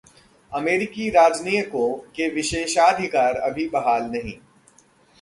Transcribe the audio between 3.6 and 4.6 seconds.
बहाल नहीं